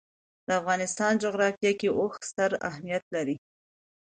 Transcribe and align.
د 0.47 0.49
افغانستان 0.59 1.11
جغرافیه 1.23 1.71
کې 1.79 1.89
اوښ 1.97 2.13
ستر 2.29 2.51
اهمیت 2.69 3.03
لري. 3.15 3.35